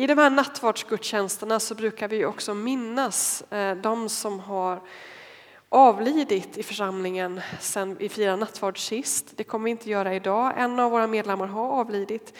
I 0.00 0.06
de 0.06 0.18
här 0.18 0.30
nattvardsgudstjänsterna 0.30 1.60
så 1.60 1.74
brukar 1.74 2.08
vi 2.08 2.24
också 2.24 2.54
minnas 2.54 3.42
eh, 3.42 3.76
de 3.76 4.08
som 4.08 4.40
har 4.40 4.82
avlidit 5.68 6.58
i 6.58 6.62
församlingen 6.62 7.40
sen 7.60 7.94
vi 7.94 8.08
firade 8.08 8.36
nattvard 8.36 8.78
sist. 8.78 9.32
Det 9.36 9.44
kommer 9.44 9.64
vi 9.64 9.70
inte 9.70 9.90
göra 9.90 10.14
idag. 10.14 10.54
En 10.56 10.78
av 10.78 10.90
våra 10.90 11.06
medlemmar 11.06 11.46
har 11.46 11.68
avlidit 11.68 12.38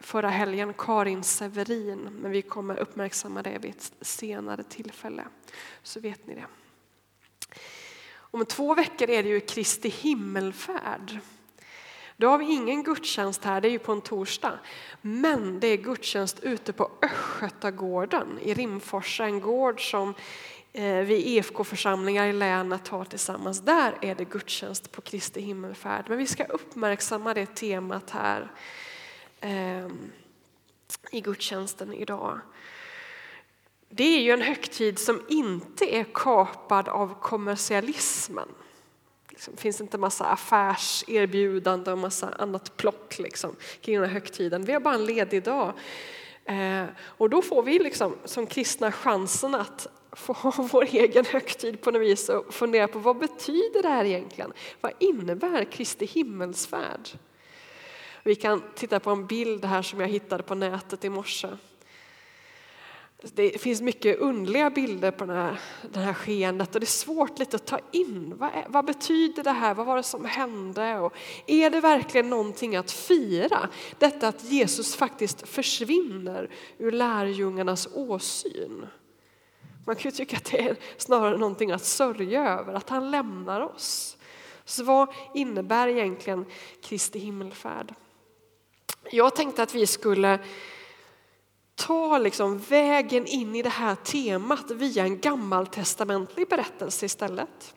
förra 0.00 0.28
helgen, 0.28 0.74
Karin 0.78 1.22
Severin. 1.22 2.08
Men 2.20 2.30
vi 2.30 2.42
kommer 2.42 2.76
uppmärksamma 2.76 3.42
det 3.42 3.58
vid 3.58 3.70
ett 3.70 3.92
senare 4.00 4.62
tillfälle. 4.62 5.24
Så 5.82 6.00
vet 6.00 6.26
ni 6.26 6.34
det. 6.34 6.46
Om 8.14 8.44
två 8.44 8.74
veckor 8.74 9.10
är 9.10 9.22
det 9.22 9.28
ju 9.28 9.40
Kristi 9.40 9.88
himmelfärd. 9.88 11.18
Då 12.16 12.28
har 12.28 12.38
vi 12.38 12.44
ingen 12.44 12.82
gudstjänst 12.82 13.44
här, 13.44 13.60
det 13.60 13.68
är 13.68 13.72
ju 13.72 13.78
på 13.78 13.92
en 13.92 14.00
torsdag. 14.00 14.58
Men 15.00 15.60
det 15.60 15.66
är 15.66 15.76
gudstjänst 15.76 16.40
ute 16.40 16.72
på 16.72 16.90
Östgötagården 17.02 18.38
i 18.42 18.54
Rimforsa, 18.54 19.24
en 19.24 19.40
gård 19.40 19.90
som 19.90 20.14
eh, 20.72 20.96
vi 20.96 21.36
EFK-församlingar 21.36 22.26
i 22.26 22.32
länet 22.32 22.88
har 22.88 23.04
tillsammans. 23.04 23.60
Där 23.60 23.94
är 24.00 24.14
det 24.14 24.24
gudstjänst 24.24 24.92
på 24.92 25.00
Kristi 25.00 25.40
himmelfärd. 25.40 26.04
Men 26.08 26.18
vi 26.18 26.26
ska 26.26 26.44
uppmärksamma 26.44 27.34
det 27.34 27.54
temat 27.54 28.10
här 28.10 28.52
eh, 29.40 29.88
i 31.10 31.20
gudstjänsten 31.20 31.94
idag. 31.94 32.40
Det 33.88 34.04
är 34.04 34.20
ju 34.20 34.30
en 34.30 34.42
högtid 34.42 34.98
som 34.98 35.22
inte 35.28 35.94
är 35.94 36.06
kapad 36.14 36.88
av 36.88 37.20
kommersialismen. 37.20 38.48
Liksom, 39.42 39.54
det 39.54 39.60
finns 39.60 39.80
inte 39.80 39.98
massa 39.98 40.24
affärserbjudanden 40.24 41.92
och 41.92 41.98
massa 41.98 42.28
annat 42.28 42.76
plock 42.76 43.18
liksom, 43.18 43.56
kring 43.80 43.94
den 43.94 44.04
här 44.04 44.12
högtiden. 44.12 44.64
Vi 44.64 44.72
har 44.72 44.80
bara 44.80 44.94
en 44.94 45.04
ledig 45.04 45.42
dag. 45.42 45.72
Eh, 46.44 46.84
och 47.00 47.30
då 47.30 47.42
får 47.42 47.62
vi 47.62 47.78
liksom, 47.78 48.16
som 48.24 48.46
kristna 48.46 48.92
chansen 48.92 49.54
att 49.54 49.86
få 50.12 50.32
ha 50.32 50.50
vår 50.72 50.84
egen 50.84 51.24
högtid 51.24 51.80
på 51.80 51.90
något 51.90 52.02
vis 52.02 52.28
och 52.28 52.54
fundera 52.54 52.88
på 52.88 52.98
vad 52.98 53.18
betyder 53.18 53.82
det 53.82 53.88
här 53.88 54.04
egentligen? 54.04 54.52
Vad 54.80 54.92
innebär 54.98 55.64
Kristi 55.64 56.06
himmelsfärd? 56.06 57.08
Vi 58.22 58.34
kan 58.34 58.62
titta 58.74 59.00
på 59.00 59.10
en 59.10 59.26
bild 59.26 59.64
här 59.64 59.82
som 59.82 60.00
jag 60.00 60.08
hittade 60.08 60.42
på 60.42 60.54
nätet 60.54 61.04
i 61.04 61.08
morse. 61.08 61.48
Det 63.22 63.60
finns 63.60 63.80
mycket 63.80 64.18
underliga 64.18 64.70
bilder 64.70 65.10
på 65.10 65.24
det 65.24 65.32
här, 65.32 65.60
det 65.92 66.00
här 66.00 66.14
skeendet 66.14 66.74
och 66.74 66.80
det 66.80 66.84
är 66.84 66.86
svårt 66.86 67.38
lite 67.38 67.56
att 67.56 67.66
ta 67.66 67.78
in. 67.92 68.34
Vad, 68.36 68.48
är, 68.48 68.66
vad, 68.68 68.84
betyder 68.84 69.42
det 69.42 69.50
här? 69.50 69.74
Vad 69.74 69.86
var 69.86 69.96
det 69.96 70.02
som 70.02 70.24
hände? 70.24 70.98
Och 70.98 71.14
är 71.46 71.70
det 71.70 71.80
verkligen 71.80 72.30
någonting 72.30 72.76
att 72.76 72.90
fira? 72.90 73.68
Detta 73.98 74.28
att 74.28 74.44
Jesus 74.44 74.96
faktiskt 74.96 75.48
försvinner 75.48 76.50
ur 76.78 76.92
lärjungarnas 76.92 77.88
åsyn. 77.94 78.86
Man 79.86 79.96
kan 79.96 80.10
ju 80.10 80.16
tycka 80.16 80.36
att 80.36 80.44
det 80.44 80.68
är 80.68 80.76
snarare 80.96 81.38
någonting 81.38 81.72
att 81.72 81.84
sörja 81.84 82.48
över, 82.48 82.74
att 82.74 82.88
han 82.88 83.10
lämnar 83.10 83.60
oss. 83.60 84.16
Så 84.64 84.84
vad 84.84 85.08
innebär 85.34 85.88
egentligen 85.88 86.44
Kristi 86.82 87.18
himmelfärd? 87.18 87.94
Jag 89.10 89.36
tänkte 89.36 89.62
att 89.62 89.74
vi 89.74 89.86
skulle 89.86 90.38
ta 91.86 92.18
liksom 92.18 92.58
vägen 92.58 93.26
in 93.26 93.56
i 93.56 93.62
det 93.62 93.68
här 93.68 93.94
temat 93.94 94.70
via 94.70 95.04
en 95.04 95.20
gammaltestamentlig 95.20 96.48
berättelse 96.48 97.06
istället. 97.06 97.74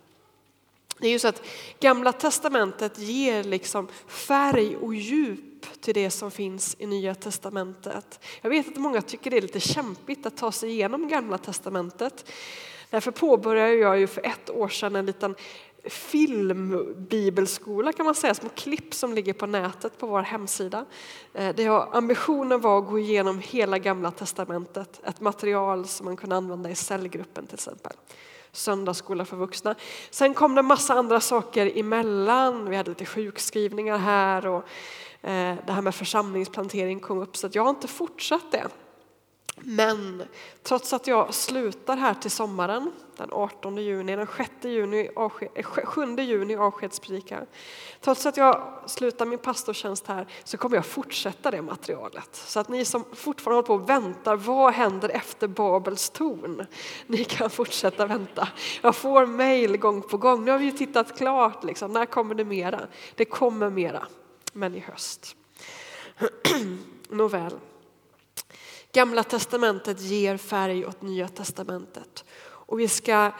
Det 0.99 1.07
är 1.07 1.11
ju 1.11 1.19
så 1.19 1.27
att 1.27 1.41
Gamla 1.79 2.11
testamentet 2.11 2.99
ger 2.99 3.43
liksom 3.43 3.87
färg 4.07 4.75
och 4.77 4.95
djup 4.95 5.81
till 5.81 5.93
det 5.93 6.09
som 6.09 6.31
finns 6.31 6.75
i 6.79 6.85
Nya 6.85 7.15
testamentet. 7.15 8.19
Jag 8.41 8.49
vet 8.49 8.67
att 8.67 8.77
många 8.77 9.01
tycker 9.01 9.31
det 9.31 9.37
är 9.37 9.41
lite 9.41 9.59
kämpigt 9.59 10.25
att 10.25 10.37
ta 10.37 10.51
sig 10.51 10.69
igenom 10.69 11.07
Gamla 11.07 11.37
testamentet. 11.37 12.31
Därför 12.89 13.11
påbörjade 13.11 13.73
jag 13.73 13.99
ju 13.99 14.07
för 14.07 14.25
ett 14.25 14.49
år 14.49 14.69
sedan 14.69 14.95
en 14.95 15.05
liten 15.05 15.35
filmbibelskola 15.89 17.91
kan 17.91 18.05
man 18.05 18.15
säga, 18.15 18.33
små 18.33 18.49
klipp 18.49 18.93
som 18.93 19.13
ligger 19.13 19.33
på 19.33 19.45
nätet 19.45 19.97
på 19.97 20.07
vår 20.07 20.21
hemsida. 20.21 20.85
Eh, 21.33 21.55
det 21.55 21.65
har, 21.65 21.89
ambitionen 21.91 22.61
var 22.61 22.79
att 22.79 22.87
gå 22.87 22.99
igenom 22.99 23.39
hela 23.39 23.79
gamla 23.79 24.11
testamentet, 24.11 25.01
ett 25.03 25.21
material 25.21 25.87
som 25.87 26.05
man 26.05 26.17
kunde 26.17 26.35
använda 26.35 26.69
i 26.69 26.75
cellgruppen 26.75 27.47
till 27.47 27.55
exempel. 27.55 27.93
Söndagsskola 28.51 29.25
för 29.25 29.37
vuxna. 29.37 29.75
Sen 30.09 30.33
kom 30.33 30.55
det 30.55 30.61
massa 30.61 30.93
andra 30.93 31.19
saker 31.19 31.77
emellan, 31.77 32.69
vi 32.69 32.75
hade 32.75 32.89
lite 32.89 33.05
sjukskrivningar 33.05 33.97
här 33.97 34.47
och 34.47 34.63
eh, 35.21 35.55
det 35.65 35.71
här 35.71 35.81
med 35.81 35.95
församlingsplantering 35.95 36.99
kom 36.99 37.19
upp 37.19 37.37
så 37.37 37.49
jag 37.51 37.63
har 37.63 37.69
inte 37.69 37.87
fortsatt 37.87 38.51
det. 38.51 38.67
Men 39.55 40.23
trots 40.63 40.93
att 40.93 41.07
jag 41.07 41.33
slutar 41.33 41.97
här 41.97 42.13
till 42.13 42.31
sommaren, 42.31 42.91
den 43.17 43.29
18 43.31 43.77
juni, 43.77 44.15
den 44.15 44.27
6 44.37 44.51
juni, 44.61 45.09
7 45.85 46.15
eh, 46.17 46.25
juni 46.25 46.55
avskedspredikar. 46.55 47.47
Trots 48.01 48.25
att 48.25 48.37
jag 48.37 48.79
slutar 48.85 49.25
min 49.25 49.39
pastortjänst 49.39 50.07
här 50.07 50.27
så 50.43 50.57
kommer 50.57 50.75
jag 50.75 50.85
fortsätta 50.85 51.51
det 51.51 51.61
materialet. 51.61 52.29
Så 52.35 52.59
att 52.59 52.69
ni 52.69 52.85
som 52.85 53.03
fortfarande 53.13 53.57
håller 53.57 53.67
på 53.67 53.73
och 53.83 53.89
väntar, 53.89 54.35
vad 54.35 54.73
händer 54.73 55.09
efter 55.09 55.47
Babels 55.47 56.09
torn? 56.09 56.65
Ni 57.07 57.23
kan 57.23 57.49
fortsätta 57.49 58.05
vänta. 58.05 58.47
Jag 58.81 58.95
får 58.95 59.25
mejl 59.25 59.77
gång 59.77 60.01
på 60.01 60.17
gång. 60.17 60.45
Nu 60.45 60.51
har 60.51 60.59
vi 60.59 60.71
tittat 60.71 61.17
klart, 61.17 61.63
liksom. 61.63 61.91
när 61.91 62.05
kommer 62.05 62.35
det 62.35 62.45
mera? 62.45 62.81
Det 63.15 63.25
kommer 63.25 63.69
mera, 63.69 64.07
men 64.53 64.75
i 64.75 64.79
höst. 64.79 65.35
Nåväl. 67.09 67.53
Gamla 68.95 69.23
testamentet 69.23 70.01
ger 70.01 70.37
färg 70.37 70.85
åt 70.85 71.01
Nya 71.01 71.27
testamentet. 71.27 72.25
Och 72.41 72.79
vi 72.79 72.87
ska 72.87 73.31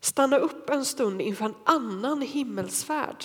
stanna 0.00 0.36
upp 0.38 0.70
en 0.70 0.84
stund 0.84 1.20
inför 1.20 1.44
en 1.44 1.54
annan 1.64 2.22
himmelsfärd. 2.22 3.24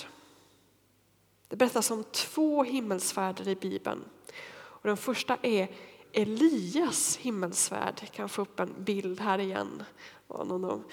Det 1.48 1.56
berättas 1.56 1.90
om 1.90 2.04
två 2.04 2.62
himmelsfärder 2.62 3.48
i 3.48 3.56
Bibeln. 3.56 4.04
Och 4.52 4.88
den 4.88 4.96
första 4.96 5.36
är 5.42 5.70
Elias 6.12 7.16
himmelsfärd. 7.16 7.94
Jag 8.00 8.12
kan 8.12 8.28
få 8.28 8.42
upp 8.42 8.60
en 8.60 8.74
bild 8.78 9.20
här 9.20 9.38
igen. 9.38 9.82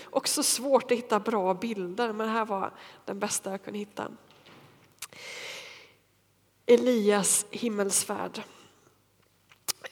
Också 0.09 0.43
svårt 0.43 0.91
att 0.91 0.97
hitta 0.97 1.19
bra 1.19 1.53
bilder, 1.53 2.13
men 2.13 2.27
det 2.27 2.33
här 2.33 2.45
var 2.45 2.73
den 3.05 3.19
bästa 3.19 3.51
jag 3.51 3.63
kunde 3.63 3.79
hitta. 3.79 4.11
Elias 6.65 7.45
himmelsfärd. 7.51 8.41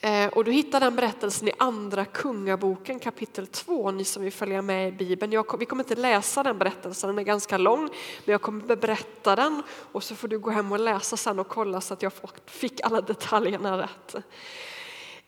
Eh, 0.00 0.28
och 0.28 0.44
du 0.44 0.52
hittar 0.52 0.80
den 0.80 0.96
berättelsen 0.96 1.48
i 1.48 1.52
Andra 1.58 2.04
Kungaboken 2.04 2.98
kapitel 2.98 3.46
2, 3.46 3.90
ni 3.90 4.04
som 4.04 4.22
vill 4.22 4.32
följa 4.32 4.62
med 4.62 4.88
i 4.88 4.92
Bibeln. 4.92 5.32
Jag, 5.32 5.58
vi 5.58 5.66
kommer 5.66 5.84
inte 5.84 5.94
läsa 5.94 6.42
den 6.42 6.58
berättelsen, 6.58 7.08
den 7.08 7.18
är 7.18 7.22
ganska 7.22 7.58
lång, 7.58 7.82
men 8.24 8.32
jag 8.32 8.42
kommer 8.42 8.76
berätta 8.76 9.36
den 9.36 9.62
och 9.92 10.04
så 10.04 10.14
får 10.14 10.28
du 10.28 10.38
gå 10.38 10.50
hem 10.50 10.72
och 10.72 10.80
läsa 10.80 11.16
sen 11.16 11.38
och 11.38 11.48
kolla 11.48 11.80
så 11.80 11.94
att 11.94 12.02
jag 12.02 12.12
fick 12.46 12.80
alla 12.80 13.00
detaljerna 13.00 13.78
rätt. 13.78 14.24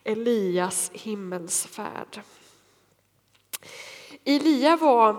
Elias 0.03 0.91
himmelsfärd. 0.93 2.21
Elia 4.25 4.75
var 4.77 5.15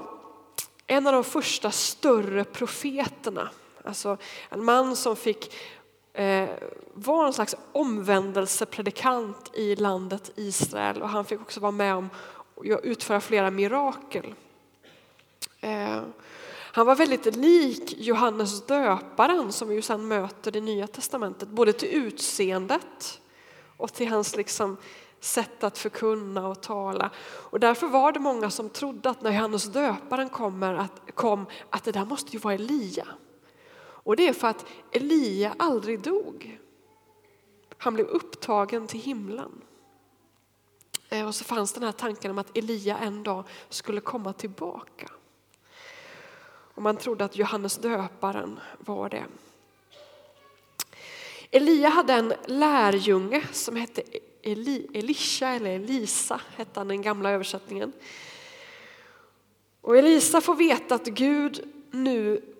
en 0.87 1.07
av 1.07 1.13
de 1.13 1.25
första 1.25 1.71
större 1.71 2.45
profeterna. 2.45 3.51
Alltså 3.85 4.17
en 4.49 4.65
man 4.65 4.97
som 4.97 5.17
fick 5.17 5.55
Eh, 6.13 6.49
var 6.95 7.27
en 7.27 7.33
slags 7.33 7.57
omvändelsepredikant 7.73 9.51
i 9.55 9.77
landet 9.77 10.31
Israel 10.35 11.03
och 11.03 11.09
han 11.09 11.25
fick 11.25 11.41
också 11.41 11.61
vara 11.61 11.73
med 11.73 11.95
om 11.95 12.11
att 12.57 12.85
utföra 12.85 13.21
flera 13.21 13.51
mirakel. 13.51 14.35
Eh, 15.61 16.03
han 16.75 16.87
var 16.87 16.95
väldigt 16.95 17.37
lik 17.37 17.95
Johannes 17.99 18.67
döparen 18.67 19.53
som 19.53 19.69
vi 19.69 19.83
sen 19.83 20.09
möter 20.09 20.57
i 20.57 20.61
Nya 20.61 20.87
Testamentet, 20.87 21.49
både 21.49 21.73
till 21.73 21.89
utseendet 21.89 23.21
och 23.77 23.93
till 23.93 24.09
hans 24.09 24.37
liksom 24.37 24.77
sätt 25.21 25.65
att 25.65 25.79
förkunna 25.79 26.49
och 26.49 26.63
tala. 26.63 27.11
Och 27.23 27.61
därför 27.61 27.87
var 27.87 28.13
det 28.13 28.21
många 28.21 28.51
som 28.51 28.69
trodde 28.69 29.11
att 29.11 29.23
när 29.23 29.33
Johannes 29.33 29.65
döparen 29.65 30.29
kommer 30.29 30.75
att, 30.75 31.15
kom 31.15 31.47
att 31.71 31.85
det 31.85 31.93
där 31.93 32.05
måste 32.05 32.33
ju 32.33 32.39
vara 32.39 32.55
Elia. 32.55 33.07
Och 34.03 34.17
det 34.17 34.29
är 34.29 34.33
för 34.33 34.49
att 34.49 34.67
Elia 34.93 35.55
aldrig 35.59 36.01
dog. 36.01 36.59
Han 37.79 37.95
blev 37.95 38.07
upptagen 38.07 38.87
till 38.87 39.01
himlen. 39.01 39.63
Eh, 41.09 41.27
och 41.27 41.35
så 41.35 41.45
fanns 41.45 41.73
den 41.73 41.83
här 41.83 41.93
tanken 41.93 42.31
om 42.31 42.39
att 42.39 42.57
Elia 42.57 42.99
en 42.99 43.23
dag 43.23 43.45
skulle 43.69 44.01
komma 44.01 44.33
tillbaka. 44.33 45.11
Och 46.75 46.83
man 46.83 46.97
trodde 46.97 47.25
att 47.25 47.37
Johannes 47.37 47.77
döparen 47.77 48.61
var 48.79 49.09
det. 49.09 49.25
Elia 51.51 51.89
hade 51.89 52.13
en 52.13 52.35
lärjunge 52.47 53.49
som 53.53 53.77
hette 53.77 54.03
Eli, 54.43 54.87
Elisha 54.95 55.49
eller 55.49 55.71
Elisa, 55.71 56.41
hette 56.57 56.81
han 56.81 56.91
i 56.91 56.95
den 56.95 57.03
gamla 57.03 57.31
översättningen. 57.31 57.93
Och 59.81 59.97
Elisa 59.97 60.41
får 60.41 60.55
veta 60.55 60.95
att 60.95 61.07
Gud 61.07 61.73
nu 61.91 62.52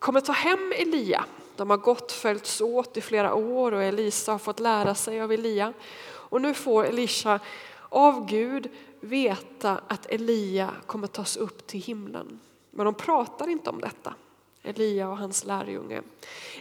kommer 0.00 0.20
ta 0.20 0.32
hem 0.32 0.72
Elia. 0.76 1.24
De 1.56 1.70
har 1.70 1.76
gått 1.76 2.12
följts 2.12 2.60
åt 2.60 2.96
i 2.96 3.00
flera 3.00 3.34
år 3.34 3.72
och 3.72 3.82
Elisa 3.82 4.32
har 4.32 4.38
fått 4.38 4.60
lära 4.60 4.94
sig 4.94 5.20
av 5.20 5.32
Elia. 5.32 5.72
Och 6.06 6.40
nu 6.40 6.54
får 6.54 6.84
Elisha 6.84 7.40
av 7.88 8.26
Gud 8.26 8.68
veta 9.00 9.80
att 9.88 10.06
Elia 10.06 10.70
kommer 10.86 11.06
tas 11.06 11.36
upp 11.36 11.66
till 11.66 11.80
himlen. 11.80 12.40
Men 12.70 12.84
de 12.84 12.94
pratar 12.94 13.48
inte 13.48 13.70
om 13.70 13.80
detta. 13.80 14.14
Elia 14.62 15.08
och 15.08 15.18
hans 15.18 15.44
lärjunge. 15.44 16.02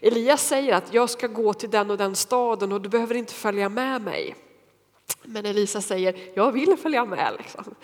Elia 0.01 0.38
säger 0.38 0.74
att 0.74 0.94
jag 0.94 1.09
ska 1.09 1.27
gå 1.27 1.53
till 1.53 1.69
den 1.69 1.92
och 1.92 1.97
den 1.97 2.15
staden 2.15 2.71
och 2.71 2.81
du 2.81 2.89
behöver 2.89 3.15
inte 3.15 3.33
följa 3.33 3.69
med 3.69 4.01
mig. 4.01 4.35
Men 5.23 5.45
Elisa 5.45 5.81
säger, 5.81 6.15
jag 6.33 6.51
vill 6.51 6.77
följa 6.77 7.06
med. 7.06 7.33
Liksom. 7.38 7.75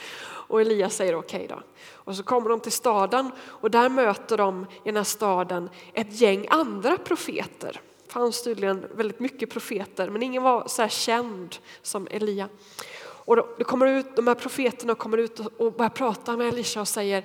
Och 0.47 0.61
Elia 0.61 0.89
säger 0.89 1.15
okej 1.15 1.45
okay 1.45 1.55
då. 1.55 1.63
Och 1.91 2.15
så 2.15 2.23
kommer 2.23 2.49
de 2.49 2.59
till 2.59 2.71
staden 2.71 3.31
och 3.43 3.71
där 3.71 3.89
möter 3.89 4.37
de 4.37 4.63
i 4.63 4.85
den 4.85 4.95
här 4.95 5.03
staden 5.03 5.69
ett 5.93 6.21
gäng 6.21 6.47
andra 6.49 6.97
profeter. 6.97 7.81
Det 8.05 8.11
fanns 8.11 8.43
tydligen 8.43 8.85
väldigt 8.95 9.19
mycket 9.19 9.49
profeter 9.49 10.09
men 10.09 10.23
ingen 10.23 10.43
var 10.43 10.67
så 10.67 10.81
här 10.81 10.89
känd 10.89 11.55
som 11.81 12.07
Elia. 12.11 12.49
Och 13.25 13.35
då, 13.35 13.43
kommer 13.43 13.85
ut, 13.85 14.15
de 14.15 14.27
här 14.27 14.35
profeterna 14.35 14.95
kommer 14.95 15.17
ut 15.17 15.39
och 15.39 15.73
börjar 15.73 15.89
prata 15.89 16.37
med 16.37 16.47
Elisha 16.47 16.81
och 16.81 16.87
säger 16.87 17.23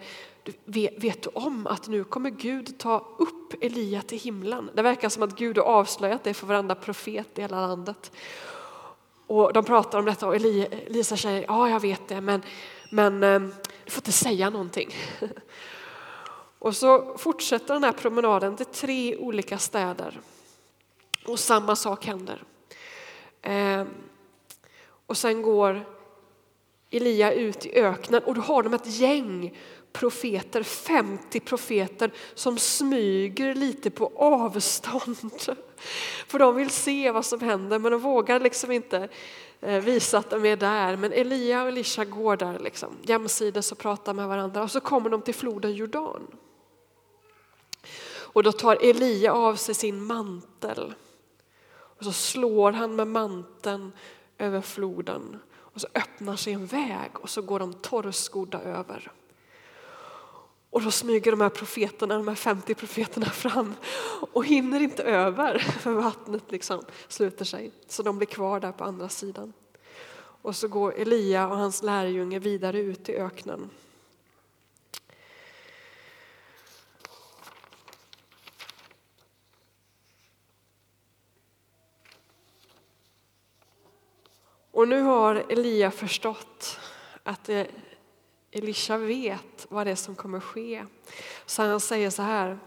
Vet 0.96 1.22
du 1.22 1.30
om 1.34 1.66
att 1.66 1.88
nu 1.88 2.04
kommer 2.04 2.30
Gud 2.30 2.78
ta 2.78 3.16
upp 3.18 3.64
Elia 3.64 4.02
till 4.02 4.18
himlen? 4.18 4.70
Det 4.74 4.82
verkar 4.82 5.08
som 5.08 5.22
att 5.22 5.36
Gud 5.36 5.58
har 5.58 5.64
avslöjat 5.64 6.24
det 6.24 6.34
för 6.34 6.46
varenda 6.46 6.74
profet 6.74 7.38
i 7.38 7.40
hela 7.40 7.66
landet. 7.66 8.12
Och 9.30 9.52
de 9.52 9.64
pratar 9.64 9.98
om 9.98 10.04
detta 10.04 10.26
och 10.26 10.36
Elisa 10.36 11.16
säger, 11.16 11.44
ja 11.48 11.68
jag 11.68 11.80
vet 11.80 12.08
det 12.08 12.20
men, 12.20 12.42
men 12.90 13.22
ehm, 13.22 13.54
du 13.84 13.90
får 13.90 14.00
inte 14.00 14.12
säga 14.12 14.50
någonting. 14.50 14.94
Och 16.58 16.76
så 16.76 17.18
fortsätter 17.18 17.74
den 17.74 17.84
här 17.84 17.92
promenaden 17.92 18.56
till 18.56 18.66
tre 18.66 19.16
olika 19.16 19.58
städer. 19.58 20.20
Och 21.26 21.38
samma 21.38 21.76
sak 21.76 22.06
händer. 22.06 22.42
Ehm, 23.42 23.88
och 25.06 25.16
sen 25.16 25.42
går 25.42 25.84
Elia 26.90 27.32
ut 27.32 27.66
i 27.66 27.74
öknen 27.74 28.22
och 28.22 28.34
då 28.34 28.40
har 28.40 28.62
de 28.62 28.74
ett 28.74 28.86
gäng 28.86 29.58
profeter, 29.92 30.62
50 30.62 31.40
profeter 31.40 32.12
som 32.34 32.58
smyger 32.58 33.54
lite 33.54 33.90
på 33.90 34.12
avstånd. 34.16 35.56
För 36.26 36.38
de 36.38 36.56
vill 36.56 36.70
se 36.70 37.10
vad 37.10 37.26
som 37.26 37.40
händer 37.40 37.78
men 37.78 37.92
de 37.92 38.00
vågar 38.00 38.40
liksom 38.40 38.72
inte 38.72 39.08
eh, 39.60 39.80
visa 39.80 40.18
att 40.18 40.30
de 40.30 40.44
är 40.44 40.56
där. 40.56 40.96
Men 40.96 41.12
Elia 41.12 41.62
och 41.62 41.68
Elisha 41.68 42.04
går 42.04 42.36
där 42.36 42.58
liksom, 42.58 42.96
jämsides 43.02 43.72
och 43.72 43.78
pratar 43.78 44.14
med 44.14 44.28
varandra 44.28 44.62
och 44.62 44.70
så 44.70 44.80
kommer 44.80 45.10
de 45.10 45.22
till 45.22 45.34
floden 45.34 45.74
Jordan. 45.74 46.26
Och 48.32 48.42
då 48.42 48.52
tar 48.52 48.76
Elia 48.90 49.32
av 49.32 49.56
sig 49.56 49.74
sin 49.74 50.02
mantel 50.02 50.94
och 51.72 52.04
så 52.04 52.12
slår 52.12 52.72
han 52.72 52.96
med 52.96 53.06
manteln 53.06 53.92
över 54.38 54.60
floden 54.60 55.38
och 55.52 55.80
så 55.80 55.86
öppnar 55.94 56.36
sig 56.36 56.52
en 56.52 56.66
väg 56.66 57.10
och 57.14 57.30
så 57.30 57.42
går 57.42 57.58
de 57.58 57.74
torrskodda 57.74 58.60
över. 58.60 59.12
Och 60.70 60.82
då 60.82 60.90
smyger 60.90 61.30
de 61.30 61.40
här 61.40 61.48
profeterna, 61.48 62.16
de 62.16 62.28
här 62.28 62.34
50 62.34 62.74
profeterna 62.74 63.26
fram 63.26 63.74
och 64.32 64.44
hinner 64.44 64.80
inte 64.80 65.02
över 65.02 65.58
för 65.80 65.92
vattnet 65.92 66.44
liksom 66.48 66.82
sluter 67.08 67.44
sig. 67.44 67.72
Så 67.88 68.02
de 68.02 68.18
blir 68.18 68.26
kvar 68.26 68.60
där 68.60 68.72
på 68.72 68.84
andra 68.84 69.08
sidan. 69.08 69.52
Och 70.42 70.56
så 70.56 70.68
går 70.68 70.94
Elia 70.94 71.48
och 71.48 71.56
hans 71.56 71.82
lärjunge 71.82 72.38
vidare 72.38 72.78
ut 72.78 73.08
i 73.08 73.16
öknen. 73.16 73.70
Och 84.70 84.88
nu 84.88 85.00
har 85.00 85.34
Elia 85.34 85.90
förstått 85.90 86.78
att 87.22 87.44
det 87.44 87.66
Elisha 88.50 88.96
vet 88.96 89.66
vad 89.68 89.86
det 89.86 89.90
är 89.90 89.96
som 89.96 90.16
kommer 90.16 90.40
ske. 90.40 90.84
Så 91.46 91.62
han 91.62 91.80
säger 91.80 92.10
så 92.10 92.22
här. 92.22 92.58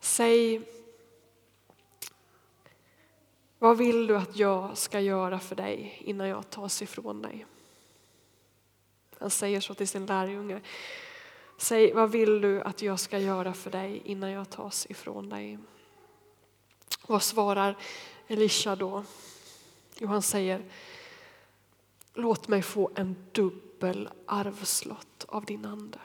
Säg 0.00 0.62
vad 3.58 3.78
vill 3.78 4.06
du 4.06 4.16
att 4.16 4.36
jag 4.36 4.78
ska 4.78 5.00
göra 5.00 5.38
för 5.38 5.56
dig 5.56 5.98
innan 6.04 6.28
jag 6.28 6.50
tas 6.50 6.82
ifrån 6.82 7.22
dig? 7.22 7.46
Han 9.18 9.30
säger 9.30 9.60
så 9.60 9.74
till 9.74 9.88
sin 9.88 10.06
lärjunge. 10.06 10.60
Säg 11.58 11.92
vad 11.92 12.10
vill 12.10 12.40
du 12.40 12.60
att 12.60 12.82
jag 12.82 13.00
ska 13.00 13.18
göra 13.18 13.54
för 13.54 13.70
dig 13.70 14.02
innan 14.04 14.30
jag 14.30 14.50
tas 14.50 14.86
ifrån 14.90 15.28
dig? 15.28 15.58
Vad 17.06 17.22
svarar 17.22 17.76
Elisha 18.26 18.76
då? 18.76 19.04
Jo, 19.98 20.08
han 20.08 20.22
säger 20.22 20.62
Låt 22.14 22.48
mig 22.48 22.62
få 22.62 22.90
en 22.94 23.16
dubb 23.32 23.71
dubbel 23.82 24.08
arvslott 24.26 25.24
av 25.28 25.44
din 25.44 25.64
ande. 25.64 25.98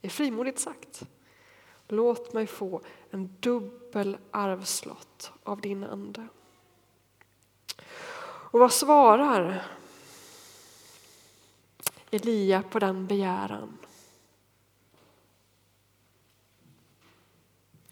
Det 0.00 0.08
är 0.08 0.10
frimodigt 0.10 0.58
sagt. 0.58 1.02
Låt 1.88 2.32
mig 2.32 2.46
få 2.46 2.80
en 3.10 3.36
dubbel 3.40 4.16
arvslott 4.30 5.32
av 5.42 5.60
din 5.60 5.84
ande. 5.84 6.28
Och 8.50 8.60
vad 8.60 8.72
svarar 8.72 9.66
Elia 12.10 12.62
på 12.62 12.78
den 12.78 13.06
begäran? 13.06 13.78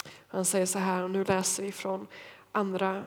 Han 0.06 0.44
säger 0.44 0.66
så 0.66 0.78
här, 0.78 1.02
och 1.02 1.10
nu 1.10 1.24
läser 1.24 1.62
vi 1.62 1.72
från 1.72 2.06
andra 2.52 3.04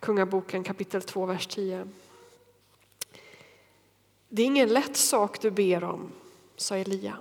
Kungaboken 0.00 0.64
kapitel 0.64 1.02
2, 1.02 1.26
vers 1.26 1.46
10. 1.46 1.88
Det 4.28 4.42
är 4.42 4.46
ingen 4.46 4.68
lätt 4.68 4.96
sak 4.96 5.40
du 5.40 5.50
ber 5.50 5.84
om, 5.84 6.12
sa 6.56 6.76
Elia. 6.76 7.16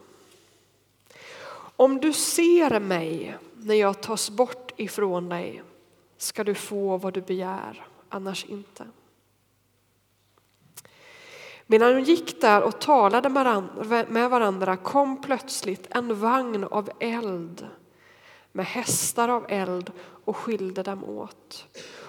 Om 1.75 1.99
du 1.99 2.13
ser 2.13 2.79
mig 2.79 3.37
när 3.53 3.75
jag 3.75 4.01
tas 4.01 4.29
bort 4.29 4.71
ifrån 4.77 5.29
dig 5.29 5.63
ska 6.17 6.43
du 6.43 6.55
få 6.55 6.97
vad 6.97 7.13
du 7.13 7.21
begär, 7.21 7.87
annars 8.09 8.45
inte. 8.45 8.87
Medan 11.67 11.93
de 11.93 12.01
gick 12.01 12.41
där 12.41 12.63
och 12.63 12.81
talade 12.81 13.29
med 14.09 14.29
varandra 14.29 14.77
kom 14.77 15.21
plötsligt 15.21 15.87
en 15.89 16.19
vagn 16.19 16.63
av 16.63 16.89
eld 16.99 17.67
med 18.51 18.65
hästar 18.65 19.29
av 19.29 19.45
eld 19.49 19.91
och 20.25 20.37
skilde 20.37 20.83
dem 20.83 21.03
åt. 21.03 21.67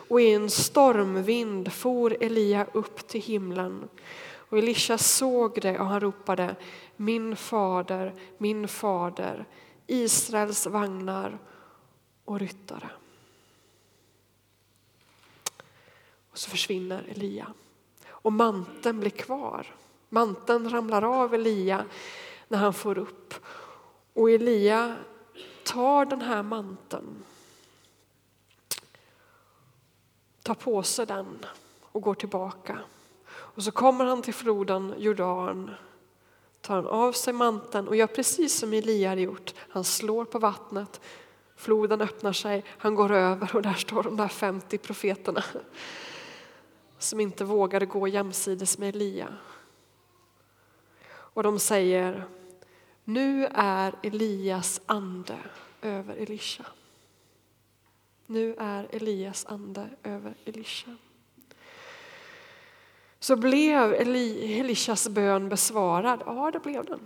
Och 0.08 0.20
i 0.20 0.32
en 0.32 0.50
stormvind 0.50 1.72
for 1.72 2.16
Elia 2.20 2.66
upp 2.72 3.08
till 3.08 3.22
himlen 3.22 3.88
och 4.48 4.58
Elisha 4.58 4.98
såg 4.98 5.58
det 5.62 5.78
och 5.78 5.86
han 5.86 6.00
ropade 6.00 6.56
Min 6.96 7.36
fader, 7.36 8.14
min 8.38 8.68
fader, 8.68 9.44
Israels 9.86 10.66
vagnar 10.66 11.38
och 12.24 12.40
ryttare. 12.40 12.90
Och 16.30 16.38
så 16.38 16.50
försvinner 16.50 17.04
Elia. 17.08 17.52
Och 18.08 18.32
manteln 18.32 19.00
blir 19.00 19.10
kvar. 19.10 19.74
Manteln 20.08 20.70
ramlar 20.70 21.02
av 21.22 21.34
Elia 21.34 21.84
när 22.48 22.58
han 22.58 22.74
får 22.74 22.98
upp. 22.98 23.34
Och 24.12 24.30
Elia 24.30 24.96
tar 25.64 26.04
den 26.04 26.20
här 26.20 26.42
manteln, 26.42 27.24
tar 30.42 30.54
på 30.54 30.82
sig 30.82 31.06
den 31.06 31.46
och 31.82 32.02
går 32.02 32.14
tillbaka. 32.14 32.78
Och 33.56 33.62
så 33.62 33.70
kommer 33.70 34.04
han 34.04 34.22
till 34.22 34.34
floden 34.34 34.94
Jordan, 34.98 35.70
tar 36.60 36.74
han 36.74 36.86
av 36.86 37.12
sig 37.12 37.32
manteln 37.32 37.88
och 37.88 37.96
gör 37.96 38.06
precis 38.06 38.58
som 38.58 38.72
Elia 38.72 39.08
hade 39.08 39.20
gjort. 39.20 39.54
Han 39.58 39.84
slår 39.84 40.24
på 40.24 40.38
vattnet, 40.38 41.00
floden 41.56 42.00
öppnar 42.00 42.32
sig, 42.32 42.64
han 42.68 42.94
går 42.94 43.12
över 43.12 43.56
och 43.56 43.62
där 43.62 43.74
står 43.74 44.02
de 44.02 44.16
där 44.16 44.28
50 44.28 44.78
profeterna 44.78 45.44
som 46.98 47.20
inte 47.20 47.44
vågade 47.44 47.86
gå 47.86 48.08
jämsides 48.08 48.78
med 48.78 48.88
Elia. 48.88 49.28
Och 51.08 51.42
de 51.42 51.58
säger, 51.58 52.24
nu 53.04 53.46
är 53.54 53.94
Elias 54.02 54.80
ande 54.86 55.38
över 55.82 56.14
Elisha. 56.14 56.64
Nu 58.26 58.54
är 58.58 58.88
Elias 58.90 59.46
ande 59.46 59.90
över 60.02 60.34
Elisha 60.44 60.96
så 63.20 63.36
blev 63.36 63.94
Elishas 63.94 65.08
bön 65.08 65.48
besvarad. 65.48 66.22
Ja, 66.26 66.50
det 66.50 66.60
blev 66.60 66.84
den. 66.84 67.00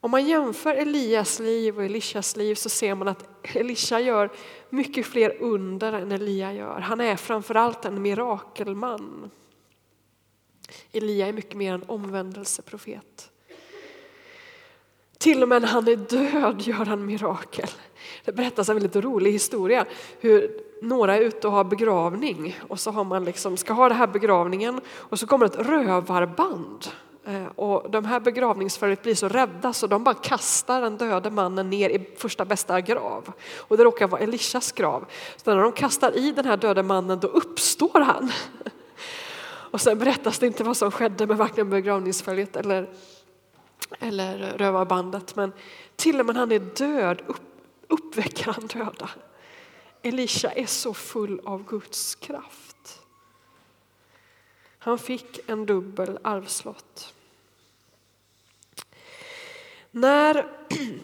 Om 0.00 0.10
man 0.10 0.26
jämför 0.26 0.74
Elias 0.74 1.38
liv 1.38 1.76
och 1.76 1.84
Elishas 1.84 2.36
liv 2.36 2.54
så 2.54 2.68
ser 2.68 2.94
man 2.94 3.08
att 3.08 3.28
Elisha 3.56 4.00
gör 4.00 4.30
mycket 4.70 5.06
fler 5.06 5.42
under 5.42 5.92
än 5.92 6.12
Elia 6.12 6.52
gör. 6.52 6.80
Han 6.80 7.00
är 7.00 7.16
framförallt 7.16 7.84
en 7.84 8.02
mirakelman. 8.02 9.30
Elia 10.92 11.26
är 11.26 11.32
mycket 11.32 11.54
mer 11.54 11.74
en 11.74 11.84
omvändelseprofet. 11.86 13.30
Till 15.24 15.42
och 15.42 15.48
med 15.48 15.62
när 15.62 15.68
han 15.68 15.88
är 15.88 15.96
död 15.96 16.60
gör 16.60 16.84
han 16.84 17.06
mirakel. 17.06 17.68
Det 18.24 18.32
berättas 18.32 18.68
en 18.68 18.76
väldigt 18.76 19.04
rolig 19.04 19.32
historia 19.32 19.86
hur 20.20 20.60
några 20.82 21.16
är 21.16 21.20
ute 21.20 21.46
och 21.46 21.52
har 21.52 21.64
begravning 21.64 22.58
och 22.68 22.80
så 22.80 22.90
har 22.90 23.04
man 23.04 23.24
liksom, 23.24 23.56
ska 23.56 23.72
ha 23.72 23.88
den 23.88 23.98
här 23.98 24.06
begravningen 24.06 24.80
och 24.90 25.18
så 25.18 25.26
kommer 25.26 25.46
ett 25.46 25.56
rövarband 25.56 26.86
eh, 27.26 27.46
och 27.56 27.90
de 27.90 28.04
här 28.04 28.20
begravningsföret 28.20 29.02
blir 29.02 29.14
så 29.14 29.28
rädda 29.28 29.72
så 29.72 29.86
de 29.86 30.04
bara 30.04 30.14
kastar 30.14 30.80
den 30.80 30.96
döde 30.96 31.30
mannen 31.30 31.70
ner 31.70 31.90
i 31.90 32.08
första 32.16 32.44
bästa 32.44 32.80
grav. 32.80 33.32
Och 33.58 33.76
det 33.76 33.84
råkar 33.84 34.08
vara 34.08 34.20
Elishas 34.20 34.72
grav. 34.72 35.04
Så 35.36 35.54
när 35.54 35.62
de 35.62 35.72
kastar 35.72 36.16
i 36.16 36.32
den 36.32 36.44
här 36.44 36.56
döde 36.56 36.82
mannen 36.82 37.18
då 37.20 37.28
uppstår 37.28 38.00
han. 38.00 38.32
Och 39.46 39.80
sen 39.80 39.98
berättas 39.98 40.38
det 40.38 40.46
inte 40.46 40.64
vad 40.64 40.76
som 40.76 40.90
skedde 40.90 41.26
med 41.26 41.36
varken 41.36 41.70
begravningsföljet 41.70 42.56
eller, 42.56 42.88
eller 43.98 44.58
rövarbandet. 44.58 45.36
Men 45.36 45.52
till 45.96 46.20
och 46.20 46.26
med 46.26 46.34
när 46.34 46.40
han 46.40 46.52
är 46.52 46.58
död 46.58 47.22
upp, 47.26 47.42
uppväcker 47.88 48.52
han 48.52 48.66
döda. 48.66 49.10
Elisha 50.02 50.50
är 50.50 50.66
så 50.66 50.94
full 50.94 51.40
av 51.44 51.64
Guds 51.64 52.14
kraft. 52.14 53.00
Han 54.78 54.98
fick 54.98 55.50
en 55.50 55.66
dubbel 55.66 56.18
arvslott. 56.22 57.14
När 59.90 60.46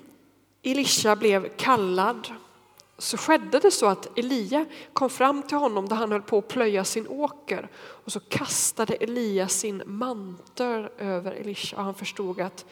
Elisha 0.63 1.17
blev 1.17 1.49
kallad 1.57 2.35
så 3.01 3.17
skedde 3.17 3.59
det 3.59 3.71
så 3.71 3.87
att 3.87 4.19
Elia 4.19 4.67
kom 4.93 5.11
fram 5.11 5.43
till 5.43 5.57
honom 5.57 5.89
där 5.89 5.97
han 5.97 6.13
höll 6.13 6.23
på 6.23 6.39
att 6.39 6.49
plöja 6.49 6.85
sin 6.85 7.09
åker 7.09 7.69
och 7.77 8.13
så 8.13 8.21
kastade 8.21 8.95
Elia 8.95 9.49
sin 9.49 9.83
mantel 9.87 10.89
över 10.99 11.33
Elisha 11.33 11.77
och 11.77 11.85
han 11.85 11.95
förstod 11.95 12.41
att 12.41 12.65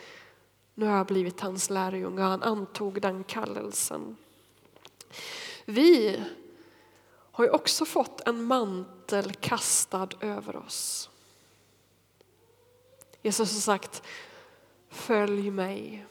nu 0.75 0.87
har 0.87 0.97
jag 0.97 1.07
blivit 1.07 1.41
hans 1.41 1.71
lärjunge 1.71 2.23
och 2.23 2.29
han 2.29 2.43
antog 2.43 3.01
den 3.01 3.25
kallelsen. 3.25 4.17
Vi 5.65 6.23
har 7.33 7.45
ju 7.45 7.51
också 7.51 7.85
fått 7.85 8.29
en 8.29 8.45
mantel 8.45 9.33
kastad 9.33 10.09
över 10.21 10.57
oss. 10.57 11.11
Jesus 13.23 13.53
har 13.53 13.61
sagt 13.61 14.03
Följ 14.89 15.51
mig. 15.51 16.07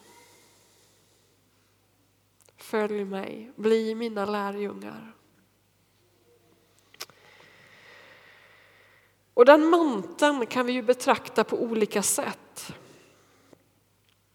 Följ 2.68 3.06
mig, 3.06 3.52
bli 3.56 3.96
mina 3.96 4.26
lärjungar. 4.26 5.16
Och 9.34 9.46
den 9.46 9.66
manteln 9.66 10.46
kan 10.46 10.66
vi 10.66 10.74
ju 10.74 10.82
betrakta 10.82 11.44
på 11.44 11.62
olika 11.62 12.04
sätt. 12.04 12.74